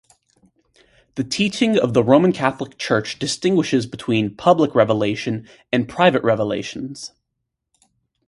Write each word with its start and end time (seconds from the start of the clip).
The 1.13 1.23
teaching 1.23 1.77
of 1.77 1.93
the 1.93 2.03
Roman 2.03 2.31
Catholic 2.31 2.79
Church 2.79 3.19
distinguishes 3.19 3.85
between 3.85 4.35
"public 4.35 4.73
Revelation" 4.73 5.47
and 5.71 5.87
"private 5.87 6.23
revelations". 6.23 7.11